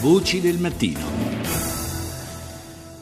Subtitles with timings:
[0.00, 1.15] Voci del mattino.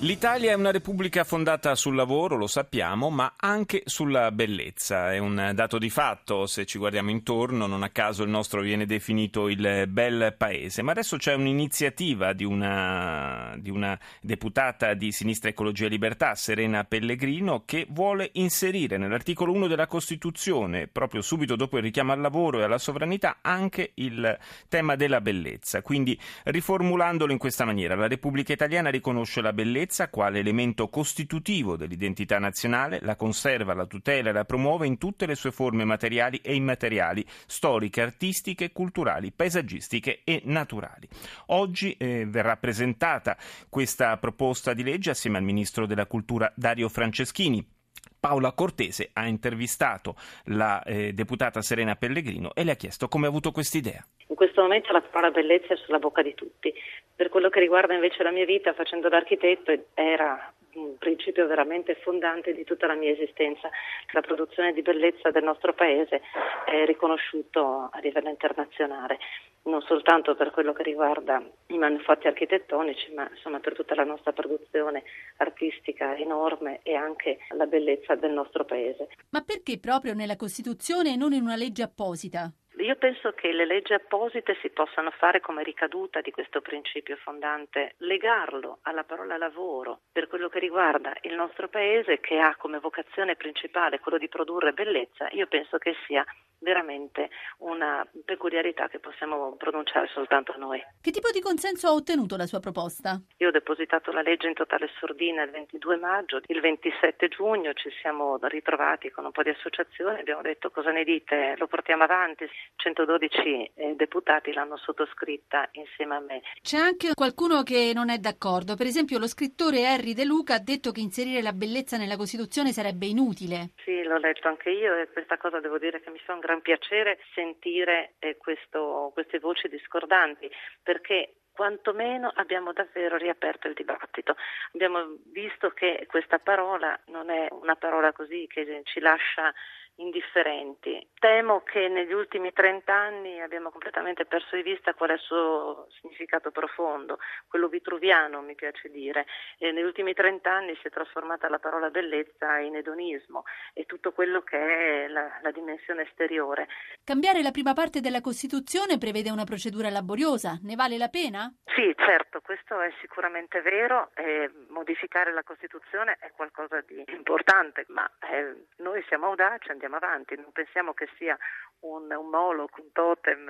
[0.00, 5.12] L'Italia è una repubblica fondata sul lavoro, lo sappiamo, ma anche sulla bellezza.
[5.12, 8.84] È un dato di fatto, se ci guardiamo intorno, non a caso il nostro viene
[8.84, 10.82] definito il bel paese.
[10.82, 16.84] Ma adesso c'è un'iniziativa di una, di una deputata di Sinistra Ecologia e Libertà, Serena
[16.84, 22.58] Pellegrino, che vuole inserire nell'articolo 1 della Costituzione, proprio subito dopo il richiamo al lavoro
[22.58, 24.38] e alla sovranità, anche il
[24.68, 25.80] tema della bellezza.
[25.80, 31.76] Quindi, riformulandolo in questa maniera, la Repubblica Italiana riconosce la bellezza bellezza quale elemento costitutivo
[31.76, 36.38] dell'identità nazionale, la conserva, la tutela e la promuove in tutte le sue forme materiali
[36.38, 41.06] e immateriali, storiche, artistiche, culturali, paesaggistiche e naturali.
[41.46, 43.36] Oggi eh, verrà presentata
[43.68, 47.72] questa proposta di legge assieme al Ministro della Cultura Dario Franceschini.
[48.18, 53.28] Paola Cortese ha intervistato la eh, deputata Serena Pellegrino e le ha chiesto come ha
[53.28, 54.02] avuto quest'idea.
[54.34, 56.74] In questo momento la parola bellezza è sulla bocca di tutti.
[57.14, 62.52] Per quello che riguarda invece la mia vita facendo l'architetto era un principio veramente fondante
[62.52, 63.70] di tutta la mia esistenza.
[64.10, 66.20] La produzione di bellezza del nostro paese
[66.64, 69.18] è riconosciuto a livello internazionale
[69.64, 74.32] non soltanto per quello che riguarda i manufatti architettonici, ma insomma per tutta la nostra
[74.32, 75.04] produzione
[75.38, 79.08] artistica enorme e anche la bellezza del nostro paese.
[79.30, 82.52] Ma perché proprio nella Costituzione e non in una legge apposita?
[82.84, 87.94] Io penso che le leggi apposite si possano fare come ricaduta di questo principio fondante,
[88.00, 93.36] legarlo alla parola lavoro per quello che riguarda il nostro paese che ha come vocazione
[93.36, 96.26] principale quello di produrre bellezza, io penso che sia
[96.64, 100.82] veramente una peculiarità che possiamo pronunciare soltanto noi.
[101.00, 103.20] Che tipo di consenso ha ottenuto la sua proposta?
[103.36, 107.90] Io ho depositato la legge in totale sordina il 22 maggio, il 27 giugno ci
[108.00, 112.48] siamo ritrovati con un po' di associazioni, abbiamo detto cosa ne dite, lo portiamo avanti,
[112.76, 116.42] 112 eh, deputati l'hanno sottoscritta insieme a me.
[116.62, 120.60] C'è anche qualcuno che non è d'accordo, per esempio lo scrittore Harry De Luca ha
[120.60, 123.72] detto che inserire la bellezza nella Costituzione sarebbe inutile.
[123.84, 126.60] Sì, l'ho letto anche io e questa cosa devo dire che mi fa un gran
[126.60, 130.48] piacere sentire eh, questo, queste voci discordanti
[130.82, 134.34] perché quantomeno abbiamo davvero riaperto il dibattito.
[134.72, 139.52] Abbiamo visto che questa parola non è una parola così che ci lascia
[139.96, 141.06] indifferenti.
[141.18, 145.86] Temo che negli ultimi 30 anni abbiamo completamente perso di vista qual è il suo
[146.00, 147.18] significato profondo,
[147.48, 149.26] quello vitruviano mi piace dire.
[149.58, 154.12] E negli ultimi 30 anni si è trasformata la parola bellezza in edonismo e tutto
[154.12, 156.68] quello che è la, la dimensione esteriore.
[157.04, 161.52] Cambiare la prima parte della Costituzione prevede una procedura laboriosa, ne vale la pena?
[161.74, 164.10] Sì, certo, questo è sicuramente vero.
[164.14, 169.96] Eh, modificare la Costituzione è qualcosa di importante, ma eh, noi siamo audaci, andiamo andiamo
[169.96, 171.36] avanti, non pensiamo che sia
[171.80, 173.48] un, un moloch, un totem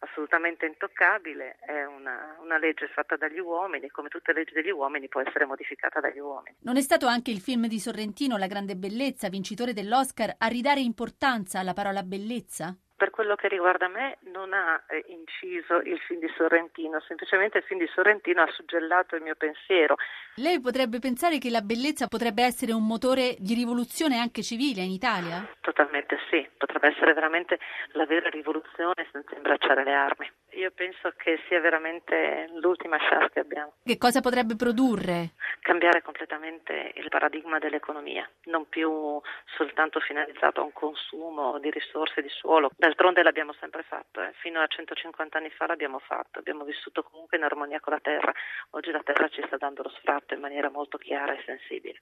[0.00, 5.08] assolutamente intoccabile, è una, una legge fatta dagli uomini, come tutte le leggi degli uomini
[5.08, 6.56] può essere modificata dagli uomini.
[6.62, 10.80] Non è stato anche il film di Sorrentino, La grande bellezza, vincitore dell'Oscar, a ridare
[10.80, 12.76] importanza alla parola bellezza?
[12.96, 17.64] Per quello che riguarda me non ha eh, inciso il film di Sorrentino, semplicemente il
[17.64, 19.96] film di Sorrentino ha suggellato il mio pensiero.
[20.36, 24.90] Lei potrebbe pensare che la bellezza potrebbe essere un motore di rivoluzione anche civile in
[24.90, 25.48] Italia?
[25.60, 27.58] Totalmente sì, potrebbe essere veramente
[27.92, 30.30] la vera rivoluzione senza imbracciare le armi.
[30.54, 33.72] Io penso che sia veramente l'ultima chance che abbiamo.
[33.84, 35.30] Che cosa potrebbe produrre?
[35.60, 39.20] Cambiare completamente il paradigma dell'economia, non più
[39.56, 42.70] soltanto finalizzato a un consumo di risorse di suolo.
[42.76, 44.32] D'altronde l'abbiamo sempre fatto, eh.
[44.40, 48.32] fino a 150 anni fa l'abbiamo fatto, abbiamo vissuto comunque in armonia con la terra.
[48.70, 52.00] Oggi la terra ci sta dando lo sfratto in maniera molto chiara e sensibile.